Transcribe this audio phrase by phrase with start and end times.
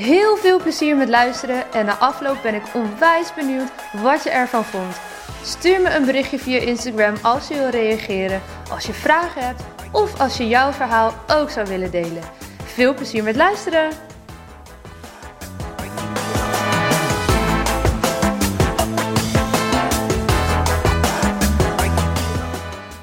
[0.00, 3.70] Heel veel plezier met luisteren en na afloop ben ik onwijs benieuwd
[4.02, 5.00] wat je ervan vond.
[5.42, 9.62] Stuur me een berichtje via Instagram als je wil reageren, als je vragen hebt
[9.92, 12.22] of als je jouw verhaal ook zou willen delen.
[12.64, 13.90] Veel plezier met luisteren!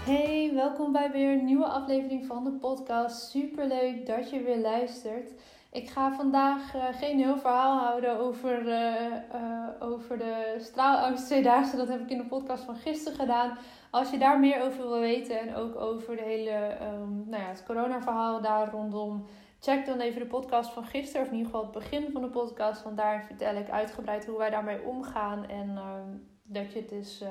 [0.06, 3.30] Hey, welkom bij weer een nieuwe aflevering van de podcast.
[3.30, 5.32] Super leuk dat je weer luistert.
[5.72, 11.78] Ik ga vandaag uh, geen heel verhaal houden over, uh, uh, over de straalangst tweedaagse.
[11.78, 13.58] Dat heb ik in de podcast van gisteren gedaan.
[13.92, 17.50] Als je daar meer over wil weten en ook over de hele, um, nou ja,
[17.50, 19.26] het corona-verhaal daar rondom,
[19.60, 22.30] check dan even de podcast van gisteren, of in ieder geval het begin van de
[22.30, 22.84] podcast.
[22.84, 27.24] Want daar vertel ik uitgebreid hoe wij daarmee omgaan en um, dat je het dus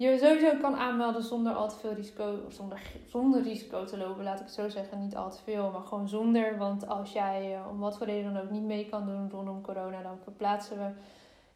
[0.00, 4.38] je sowieso kan aanmelden zonder al te veel risico, zonder, zonder risico te lopen, laat
[4.38, 4.98] ik het zo zeggen.
[4.98, 6.58] Niet al te veel, maar gewoon zonder.
[6.58, 10.02] Want als jij om wat voor reden dan ook niet mee kan doen rondom corona,
[10.02, 10.90] dan verplaatsen we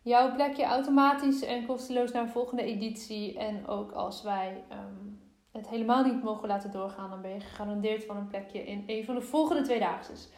[0.03, 3.39] jouw plekje automatisch en kosteloos naar een volgende editie.
[3.39, 5.21] En ook als wij um,
[5.53, 9.05] het helemaal niet mogen laten doorgaan, dan ben je gegarandeerd van een plekje in een
[9.05, 10.29] van de volgende twee daagses.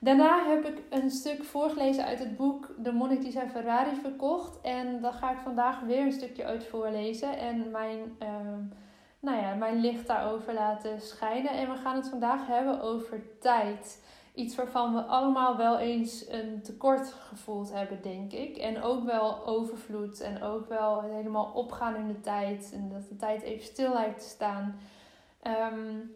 [0.00, 4.60] Daarna heb ik een stuk voorgelezen uit het boek De monnik die zijn Ferrari verkocht.
[4.60, 8.28] En dan ga ik vandaag weer een stukje uit voorlezen en mijn, uh,
[9.20, 11.50] nou ja, mijn licht daarover laten schijnen.
[11.50, 14.04] En we gaan het vandaag hebben over tijd.
[14.34, 18.56] Iets waarvan we allemaal wel eens een tekort gevoeld hebben, denk ik.
[18.56, 22.70] En ook wel overvloed en ook wel helemaal opgaan in de tijd.
[22.74, 24.78] En dat de tijd even stil lijkt te staan.
[25.72, 26.14] Um,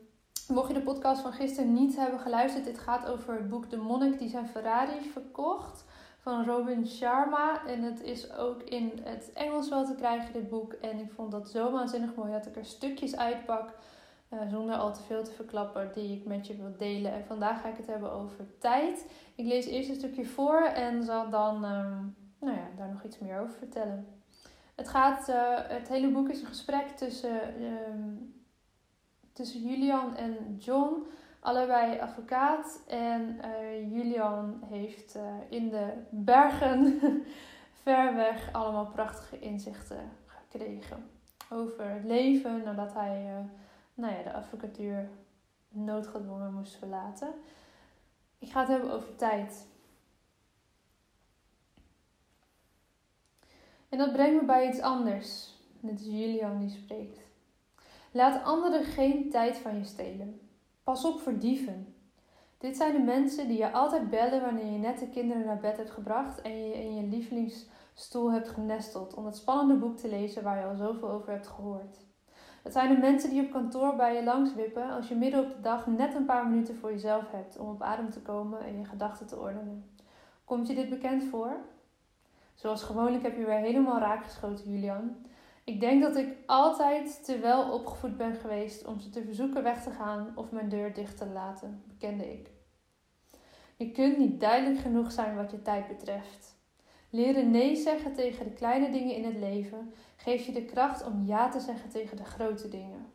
[0.51, 3.77] Mocht je de podcast van gisteren niet hebben geluisterd, dit gaat over het boek De
[3.77, 5.85] Monnik die zijn Ferrari verkocht
[6.19, 7.67] van Robin Sharma.
[7.67, 10.73] En het is ook in het Engels wel te krijgen, dit boek.
[10.73, 13.73] En ik vond dat zo waanzinnig mooi dat ik er stukjes uitpak,
[14.31, 17.13] uh, zonder al te veel te verklappen, die ik met je wil delen.
[17.13, 19.11] En vandaag ga ik het hebben over tijd.
[19.35, 23.19] Ik lees eerst een stukje voor en zal dan um, nou ja, daar nog iets
[23.19, 24.07] meer over vertellen.
[24.75, 27.63] Het, gaat, uh, het hele boek is een gesprek tussen...
[27.63, 28.39] Um,
[29.41, 31.07] tussen Julian en John,
[31.41, 32.81] allebei advocaat.
[32.87, 37.01] En uh, Julian heeft uh, in de bergen
[37.83, 41.11] ver weg allemaal prachtige inzichten gekregen
[41.51, 43.45] over het leven nadat hij uh,
[43.95, 45.09] nou ja, de advocatuur
[45.69, 47.29] noodgedwongen moest verlaten.
[48.39, 49.67] Ik ga het hebben over tijd.
[53.89, 55.55] En dat brengt me bij iets anders.
[55.81, 57.30] Dit is Julian die spreekt.
[58.13, 60.41] Laat anderen geen tijd van je stelen.
[60.85, 61.95] Pas op voor dieven.
[62.59, 65.77] Dit zijn de mensen die je altijd bellen wanneer je net de kinderen naar bed
[65.77, 70.43] hebt gebracht en je in je lievelingsstoel hebt genesteld om het spannende boek te lezen
[70.43, 71.99] waar je al zoveel over hebt gehoord.
[72.63, 75.49] Het zijn de mensen die op kantoor bij je langs wippen als je midden op
[75.49, 78.79] de dag net een paar minuten voor jezelf hebt om op adem te komen en
[78.79, 79.91] je gedachten te ordenen.
[80.45, 81.57] Komt je dit bekend voor?
[82.55, 85.17] Zoals gewoonlijk heb je weer helemaal raakgeschoten, Julian.
[85.71, 89.83] Ik denk dat ik altijd te wel opgevoed ben geweest om ze te verzoeken weg
[89.83, 92.51] te gaan of mijn deur dicht te laten, bekende ik.
[93.77, 96.57] Je kunt niet duidelijk genoeg zijn wat je tijd betreft.
[97.11, 101.25] Leren nee zeggen tegen de kleine dingen in het leven geeft je de kracht om
[101.25, 103.13] ja te zeggen tegen de grote dingen.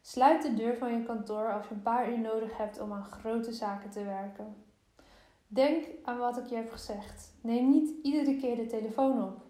[0.00, 3.04] Sluit de deur van je kantoor als je een paar uur nodig hebt om aan
[3.04, 4.56] grote zaken te werken.
[5.46, 7.34] Denk aan wat ik je heb gezegd.
[7.40, 9.47] Neem niet iedere keer de telefoon op.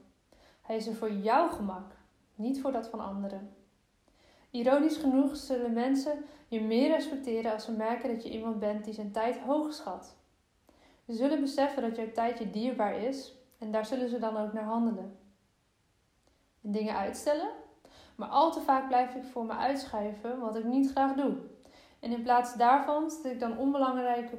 [0.68, 1.92] Hij is er voor jouw gemak,
[2.34, 3.56] niet voor dat van anderen.
[4.50, 8.94] Ironisch genoeg zullen mensen je meer respecteren als ze merken dat je iemand bent die
[8.94, 10.16] zijn tijd hoog schat.
[11.06, 14.52] Ze zullen beseffen dat jouw tijd je dierbaar is en daar zullen ze dan ook
[14.52, 15.18] naar handelen.
[16.62, 17.50] En dingen uitstellen?
[18.16, 21.36] Maar al te vaak blijf ik voor me uitschuiven wat ik niet graag doe.
[22.00, 24.36] En in plaats daarvan zit ik dan onbelangrijke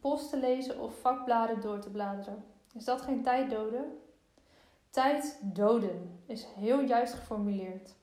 [0.00, 2.44] posten lezen of vakbladen door te bladeren.
[2.74, 3.98] Is dat geen tijd doden?
[4.94, 7.94] Tijd doden is heel juist geformuleerd.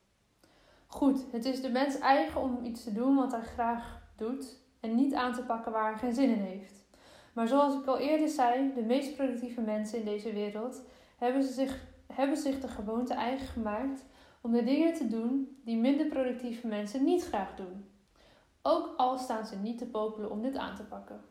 [0.87, 4.95] Goed, het is de mens eigen om iets te doen wat hij graag doet en
[4.95, 6.85] niet aan te pakken waar hij geen zin in heeft.
[7.33, 10.81] Maar zoals ik al eerder zei, de meest productieve mensen in deze wereld
[11.17, 14.05] hebben, zich, hebben zich de gewoonte eigen gemaakt
[14.41, 17.85] om de dingen te doen die minder productieve mensen niet graag doen.
[18.61, 21.21] Ook al staan ze niet te popelen om dit aan te pakken.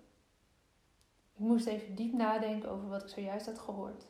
[1.33, 4.05] Ik moest even diep nadenken over wat ik zojuist had gehoord.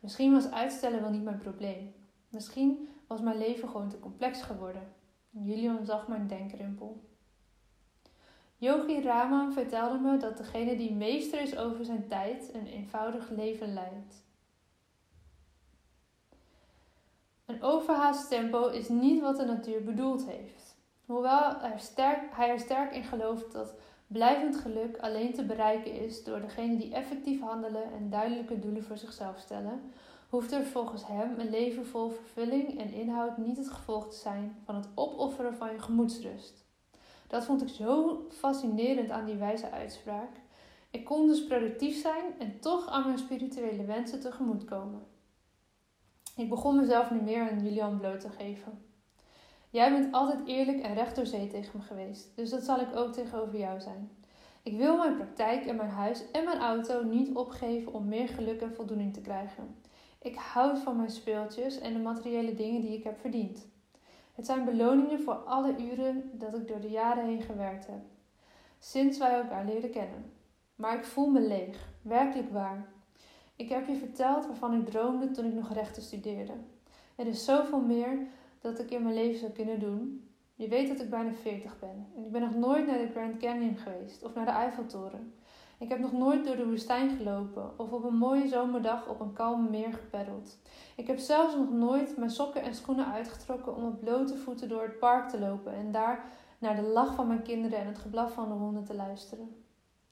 [0.00, 1.94] Misschien was uitstellen wel niet mijn probleem.
[2.28, 4.92] Misschien was mijn leven gewoon te complex geworden.
[5.30, 7.04] Julian zag mijn denkrimpel.
[8.56, 13.72] Yogi Raman vertelde me dat degene die meester is over zijn tijd een eenvoudig leven
[13.72, 14.24] leidt.
[17.44, 20.76] Een overhaast tempo is niet wat de natuur bedoeld heeft.
[21.04, 21.60] Hoewel
[22.30, 23.74] hij er sterk in gelooft dat
[24.06, 28.98] blijvend geluk alleen te bereiken is door degene die effectief handelen en duidelijke doelen voor
[28.98, 29.80] zichzelf stellen,
[30.28, 34.56] hoeft er volgens hem een leven vol vervulling en inhoud niet het gevolg te zijn
[34.64, 36.64] van het opofferen van je gemoedsrust.
[37.26, 40.30] Dat vond ik zo fascinerend aan die wijze uitspraak.
[40.90, 45.06] Ik kon dus productief zijn en toch aan mijn spirituele wensen tegemoetkomen.
[46.36, 48.85] Ik begon mezelf nu meer aan Julian bloot te geven.
[49.70, 52.96] Jij bent altijd eerlijk en recht door zee tegen me geweest, dus dat zal ik
[52.96, 54.10] ook tegenover jou zijn.
[54.62, 58.60] Ik wil mijn praktijk en mijn huis en mijn auto niet opgeven om meer geluk
[58.60, 59.76] en voldoening te krijgen.
[60.22, 63.66] Ik houd van mijn speeltjes en de materiële dingen die ik heb verdiend.
[64.34, 68.00] Het zijn beloningen voor alle uren dat ik door de jaren heen gewerkt heb,
[68.78, 70.32] sinds wij elkaar leren kennen.
[70.74, 72.86] Maar ik voel me leeg, werkelijk waar.
[73.56, 76.52] Ik heb je verteld waarvan ik droomde toen ik nog rechten studeerde.
[77.16, 78.18] Er is zoveel meer
[78.66, 80.28] dat ik in mijn leven zou kunnen doen.
[80.54, 83.36] Je weet dat ik bijna 40 ben en ik ben nog nooit naar de Grand
[83.36, 85.34] Canyon geweest of naar de Eiffeltoren.
[85.78, 89.32] Ik heb nog nooit door de woestijn gelopen of op een mooie zomerdag op een
[89.32, 90.58] kalm meer gepeddeld.
[90.96, 94.82] Ik heb zelfs nog nooit mijn sokken en schoenen uitgetrokken om op blote voeten door
[94.82, 96.24] het park te lopen en daar
[96.58, 99.64] naar de lach van mijn kinderen en het geblaf van de honden te luisteren.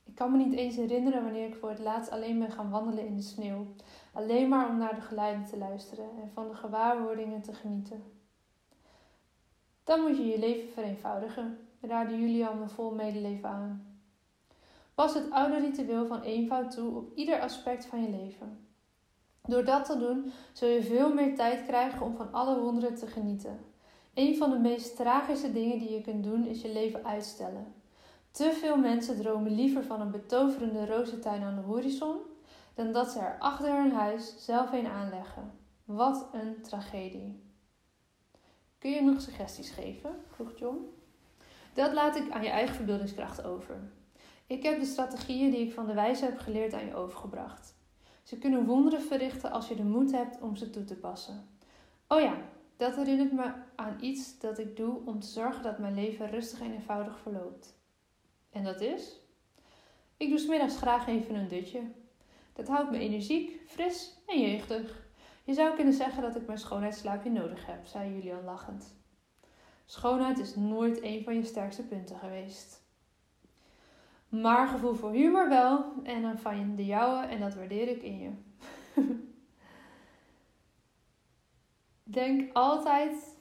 [0.04, 3.06] Ik kan me niet eens herinneren wanneer ik voor het laatst alleen ben gaan wandelen
[3.06, 3.66] in de sneeuw,
[4.12, 8.02] alleen maar om naar de geluiden te luisteren en van de gewaarwordingen te genieten.
[9.84, 13.98] Dan moet je je leven vereenvoudigen, raadde Julian me vol medeleven aan.
[14.94, 18.66] Pas het oude ritueel van eenvoud toe op ieder aspect van je leven.
[19.42, 23.06] Door dat te doen zul je veel meer tijd krijgen om van alle wonderen te
[23.06, 23.58] genieten.
[24.14, 27.74] Een van de meest tragische dingen die je kunt doen is je leven uitstellen.
[28.30, 32.16] Te veel mensen dromen liever van een betoverende rozentuin aan de horizon
[32.74, 35.52] dan dat ze er achter hun huis zelf een aanleggen.
[35.84, 37.42] Wat een tragedie.
[38.84, 40.16] Kun je nog suggesties geven?
[40.30, 40.88] vroeg John.
[41.74, 43.90] Dat laat ik aan je eigen verbeeldingskracht over.
[44.46, 47.74] Ik heb de strategieën die ik van de wijze heb geleerd aan je overgebracht.
[48.22, 51.48] Ze kunnen wonderen verrichten als je de moed hebt om ze toe te passen.
[52.08, 52.36] Oh ja,
[52.76, 56.60] dat herinnert me aan iets dat ik doe om te zorgen dat mijn leven rustig
[56.60, 57.78] en eenvoudig verloopt.
[58.50, 59.20] En dat is?
[60.16, 61.80] Ik doe smiddags graag even een dutje.
[62.52, 65.03] Dat houdt me energiek, fris en jeugdig.
[65.44, 68.94] Je zou kunnen zeggen dat ik mijn schoonheidsslaapje nodig heb, zei Julian lachend.
[69.84, 72.82] Schoonheid is nooit een van je sterkste punten geweest.
[74.28, 78.18] Maar gevoel voor humor wel en dan van de jouwe en dat waardeer ik in
[78.18, 78.32] je.
[82.02, 83.38] Denk altijd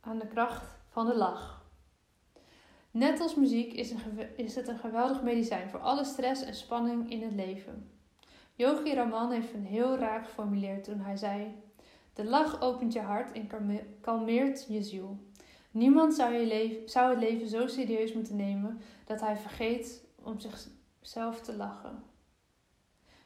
[0.00, 1.66] aan de kracht van de lach.
[2.90, 7.32] Net als muziek is, het een geweldig medicijn voor alle stress en spanning in het
[7.32, 7.91] leven.
[8.54, 11.62] Yogi Raman heeft een heel raak geformuleerd toen hij zei:
[12.12, 13.48] De lach opent je hart en
[14.00, 15.18] kalmeert je ziel.
[15.70, 20.38] Niemand zou, je leven, zou het leven zo serieus moeten nemen dat hij vergeet om
[20.38, 22.02] zichzelf te lachen.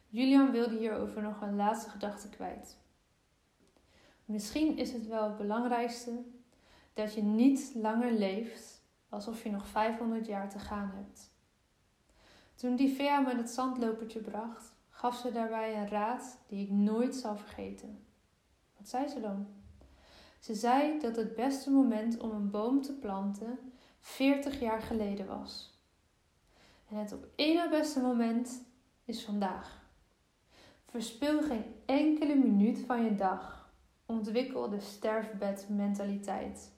[0.09, 2.79] Julian wilde hierover nog een laatste gedachte kwijt.
[4.25, 6.25] Misschien is het wel het belangrijkste
[6.95, 11.35] dat je niet langer leeft alsof je nog 500 jaar te gaan hebt.
[12.55, 17.15] Toen die Vea me het zandlopertje bracht, gaf ze daarbij een raad die ik nooit
[17.15, 18.05] zal vergeten.
[18.77, 19.47] Wat zei ze dan?
[20.41, 23.59] Ze zei dat het beste moment om een boom te planten
[24.01, 25.81] 40 jaar geleden was.
[26.89, 28.65] En het op één beste moment
[29.05, 29.85] is vandaag.
[30.85, 33.71] Verspil geen enkele minuut van je dag.
[34.07, 36.73] Ontwikkel de sterfbedmentaliteit.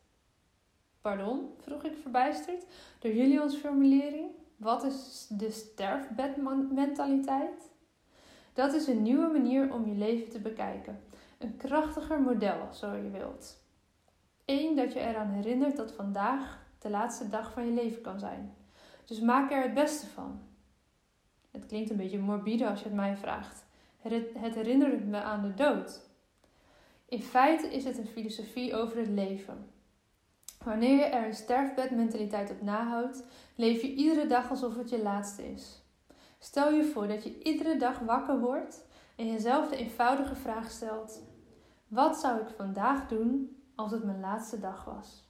[1.01, 2.67] Pardon, vroeg ik verbijsterd
[2.99, 4.31] door Julians formulering.
[4.57, 7.68] Wat is de sterfbedmentaliteit?
[8.59, 11.01] Dat is een nieuwe manier om je leven te bekijken.
[11.39, 13.63] Een krachtiger model, zo je wilt.
[14.45, 18.55] Eén dat je eraan herinnert dat vandaag de laatste dag van je leven kan zijn.
[19.05, 20.41] Dus maak er het beste van.
[21.51, 23.65] Het klinkt een beetje morbide als je het mij vraagt.
[24.39, 26.01] Het herinnert me aan de dood.
[27.09, 29.71] In feite is het een filosofie over het leven.
[30.65, 33.23] Wanneer je er een sterfbedmentaliteit op nahoudt,
[33.55, 35.87] leef je iedere dag alsof het je laatste is.
[36.39, 41.23] Stel je voor dat je iedere dag wakker wordt en jezelf de eenvoudige vraag stelt:
[41.89, 45.29] Wat zou ik vandaag doen als het mijn laatste dag was?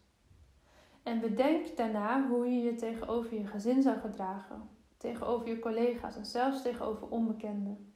[1.02, 4.68] En bedenk daarna hoe je je tegenover je gezin zou gedragen.
[4.96, 7.92] tegenover je collega's en zelfs tegenover onbekenden.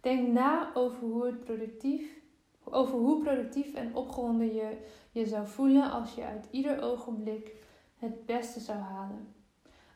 [0.00, 2.20] Denk na over hoe, productief,
[2.64, 7.54] over hoe productief en opgewonden je je zou voelen als je uit ieder ogenblik
[7.96, 9.34] het beste zou halen.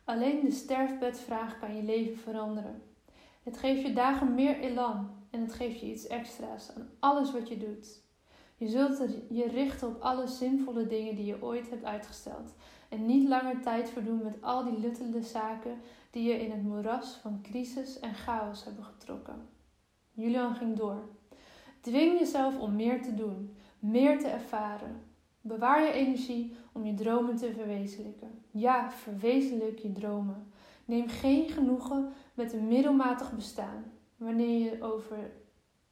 [0.03, 2.81] Alleen de sterfbedvraag kan je leven veranderen.
[3.43, 7.47] Het geeft je dagen meer elan en het geeft je iets extra's aan alles wat
[7.47, 8.01] je doet.
[8.55, 8.97] Je zult
[9.29, 12.53] je richten op alle zinvolle dingen die je ooit hebt uitgesteld
[12.89, 15.81] en niet langer tijd verdoen met al die luttele zaken
[16.11, 19.49] die je in het moeras van crisis en chaos hebben getrokken.
[20.11, 21.09] Julian ging door.
[21.81, 25.10] Dwing jezelf om meer te doen, meer te ervaren.
[25.41, 28.43] Bewaar je energie om je dromen te verwezenlijken.
[28.51, 30.51] Ja, verwezenlijk je dromen.
[30.85, 35.31] Neem geen genoegen met een middelmatig bestaan wanneer je over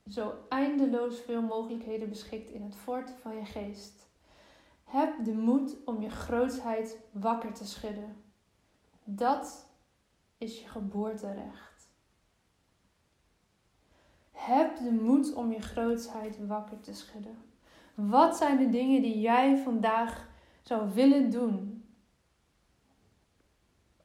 [0.07, 4.07] zo eindeloos veel mogelijkheden beschikt in het fort van je geest.
[4.83, 8.15] Heb de moed om je grootsheid wakker te schudden.
[9.03, 9.69] Dat
[10.37, 11.89] is je geboorterecht.
[14.31, 17.37] Heb de moed om je grootsheid wakker te schudden.
[18.07, 20.27] Wat zijn de dingen die jij vandaag
[20.61, 21.83] zou willen doen?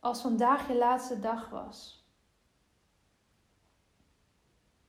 [0.00, 2.06] Als vandaag je laatste dag was.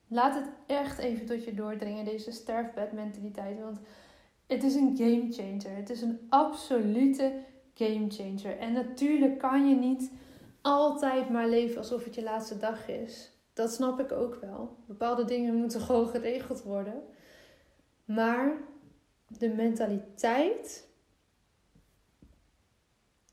[0.07, 3.59] Laat het echt even tot je doordringen, deze sterfbedmentaliteit.
[3.59, 3.79] Want
[4.47, 5.75] het is een game changer.
[5.75, 7.43] Het is een absolute
[7.73, 8.57] game changer.
[8.57, 10.11] En natuurlijk kan je niet
[10.61, 13.31] altijd maar leven alsof het je laatste dag is.
[13.53, 14.77] Dat snap ik ook wel.
[14.85, 17.03] Bepaalde dingen moeten gewoon geregeld worden.
[18.05, 18.57] Maar
[19.27, 20.87] de mentaliteit,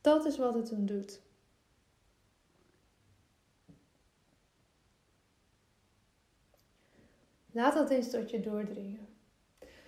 [0.01, 1.21] dat is wat het hem doet.
[7.51, 9.07] Laat dat eens tot je doordringen.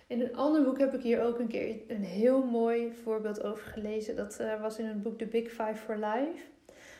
[0.07, 3.65] In een ander boek heb ik hier ook een keer een heel mooi voorbeeld over
[3.65, 4.15] gelezen.
[4.15, 6.43] Dat uh, was in het boek The Big Five for Life.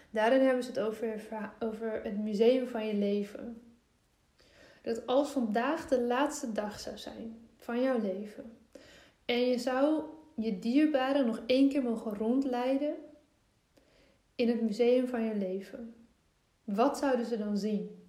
[0.10, 1.22] Daarin hebben ze het over,
[1.60, 3.62] over het museum van je leven.
[4.82, 8.58] Dat als vandaag de laatste dag zou zijn van jouw leven.
[9.26, 10.04] En je zou
[10.36, 12.96] je dierbaren nog één keer mogen rondleiden
[14.36, 15.96] in het museum van je leven.
[16.64, 18.04] Wat zouden ze dan zien?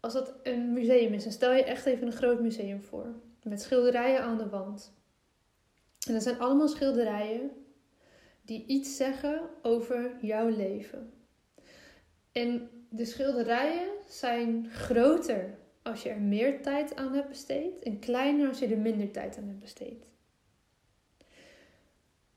[0.00, 3.14] Als dat een museum is, dan stel je echt even een groot museum voor.
[3.42, 4.92] Met schilderijen aan de wand.
[6.06, 7.50] En dat zijn allemaal schilderijen
[8.42, 11.12] die iets zeggen over jouw leven.
[12.32, 18.48] En de schilderijen zijn groter als je er meer tijd aan hebt besteed en kleiner
[18.48, 20.08] als je er minder tijd aan hebt besteed.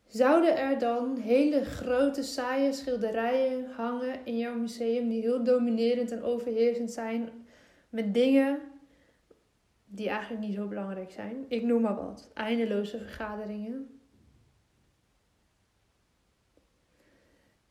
[0.07, 6.23] Zouden er dan hele grote saaie schilderijen hangen in jouw museum die heel dominerend en
[6.23, 7.29] overheersend zijn
[7.89, 8.59] met dingen
[9.85, 11.45] die eigenlijk niet zo belangrijk zijn?
[11.47, 12.31] Ik noem maar wat.
[12.33, 13.93] Eindeloze vergaderingen,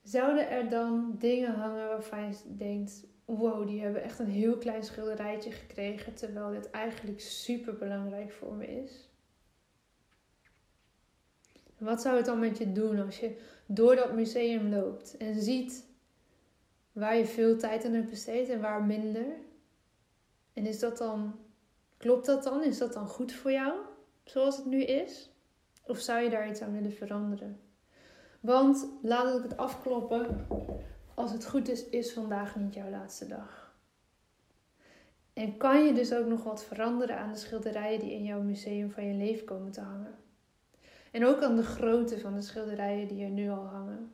[0.02, 3.06] Zouden er dan dingen hangen waarvan je denkt:
[3.38, 8.54] wow, die hebben echt een heel klein schilderijtje gekregen, terwijl dit eigenlijk super belangrijk voor
[8.54, 9.08] me is?
[11.78, 15.86] Wat zou het dan met je doen als je door dat museum loopt en ziet
[16.92, 19.26] waar je veel tijd aan hebt besteed en waar minder?
[20.52, 21.38] En is dat dan,
[21.96, 22.62] klopt dat dan?
[22.62, 23.72] Is dat dan goed voor jou
[24.24, 25.30] zoals het nu is?
[25.86, 27.60] Of zou je daar iets aan willen veranderen?
[28.40, 30.46] Want laat ik het afkloppen.
[31.14, 33.74] Als het goed is, is vandaag niet jouw laatste dag.
[35.32, 38.90] En kan je dus ook nog wat veranderen aan de schilderijen die in jouw museum
[38.90, 40.14] van je leven komen te hangen.
[41.10, 44.12] En ook aan de grootte van de schilderijen die er nu al hangen.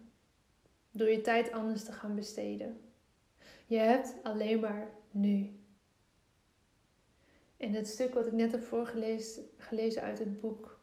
[0.90, 2.80] Door je tijd anders te gaan besteden.
[3.66, 5.60] Je hebt alleen maar nu.
[7.56, 10.78] En het stuk wat ik net heb voorgelezen gelezen uit het boek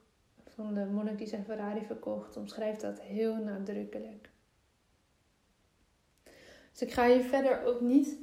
[0.46, 4.30] van de monnik die zijn Ferrari verkocht, omschrijft dat heel nadrukkelijk.
[6.75, 8.17] Dus ik ga hier verder ook niet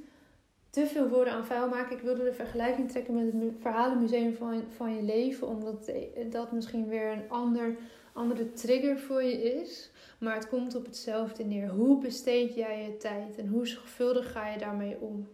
[0.71, 1.97] te veel woorden aan vuil maken.
[1.97, 5.93] Ik wilde de vergelijking trekken met het verhalenmuseum van, van je leven, omdat
[6.31, 7.77] dat misschien weer een ander,
[8.13, 9.91] andere trigger voor je is.
[10.19, 11.69] Maar het komt op hetzelfde neer.
[11.69, 15.29] Hoe besteed jij je tijd en hoe zorgvuldig ga je daarmee om?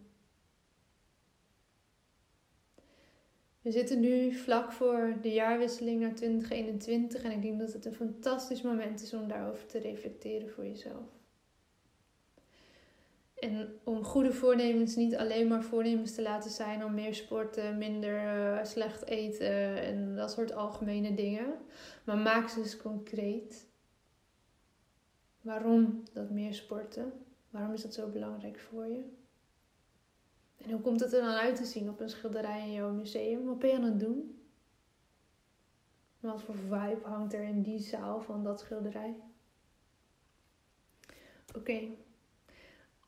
[3.60, 7.94] We zitten nu vlak voor de jaarwisseling naar 2021 en ik denk dat het een
[7.94, 11.17] fantastisch moment is om daarover te reflecteren voor jezelf.
[13.40, 18.22] En om goede voornemens niet alleen maar voornemens te laten zijn om meer sporten, minder
[18.24, 21.54] uh, slecht eten en dat soort algemene dingen.
[22.04, 23.66] Maar maak ze eens concreet.
[25.40, 27.12] Waarom dat meer sporten?
[27.50, 29.04] Waarom is dat zo belangrijk voor je?
[30.56, 33.44] En hoe komt het er dan uit te zien op een schilderij in jouw museum?
[33.44, 34.42] Wat ben je aan het doen?
[36.20, 39.16] Wat voor vibe hangt er in die zaal van dat schilderij?
[41.56, 41.88] Oké.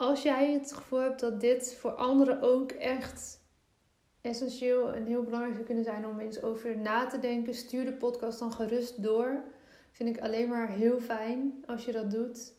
[0.00, 3.40] Als jij het gevoel hebt dat dit voor anderen ook echt
[4.20, 7.92] essentieel en heel belangrijk zou kunnen zijn om eens over na te denken, stuur de
[7.92, 9.42] podcast dan gerust door.
[9.90, 12.52] Vind ik alleen maar heel fijn als je dat doet.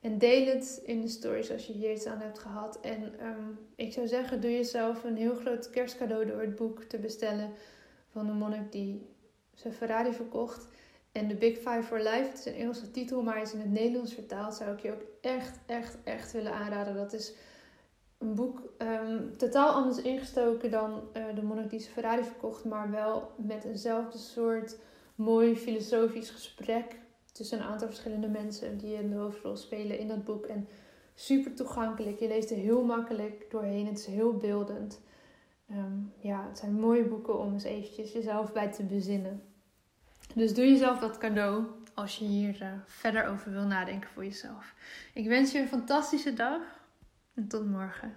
[0.00, 2.80] En deel het in de stories als je hier iets aan hebt gehad.
[2.80, 6.98] En ehm, ik zou zeggen, doe jezelf een heel groot kerstcadeau door het boek te
[6.98, 7.52] bestellen
[8.10, 9.06] van de monnik die
[9.54, 10.68] zijn Ferrari verkocht.
[11.14, 13.70] En The Big Five for Life, het is een Engelse titel, maar is in het
[13.70, 14.54] Nederlands vertaald.
[14.54, 16.94] Zou ik je ook echt, echt, echt willen aanraden.
[16.94, 17.34] Dat is
[18.18, 22.64] een boek um, totaal anders ingestoken dan uh, de monnik die Ferrari verkocht.
[22.64, 24.78] Maar wel met eenzelfde soort
[25.14, 26.98] mooi filosofisch gesprek
[27.32, 30.46] tussen een aantal verschillende mensen die een hoofdrol spelen in dat boek.
[30.46, 30.68] En
[31.14, 32.18] super toegankelijk.
[32.18, 33.86] Je leest er heel makkelijk doorheen.
[33.86, 35.00] Het is heel beeldend.
[35.68, 39.53] Ehm, ja, het zijn mooie boeken om eens eventjes jezelf bij te bezinnen.
[40.34, 41.64] Dus doe jezelf dat cadeau
[41.94, 44.74] als je hier uh, verder over wil nadenken voor jezelf.
[45.12, 46.60] Ik wens je een fantastische dag
[47.34, 48.14] en tot morgen.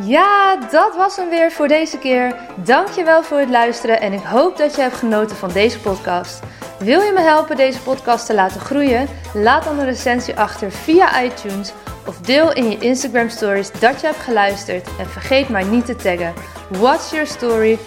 [0.00, 2.36] Ja, dat was hem weer voor deze keer.
[2.64, 6.42] Dankjewel voor het luisteren en ik hoop dat je hebt genoten van deze podcast.
[6.78, 9.08] Wil je me helpen deze podcast te laten groeien?
[9.34, 11.72] Laat dan een recensie achter via iTunes
[12.06, 15.96] of deel in je Instagram stories dat je hebt geluisterd en vergeet mij niet te
[15.96, 16.34] taggen.
[16.70, 17.78] What's your story?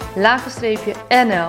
[1.08, 1.48] NL.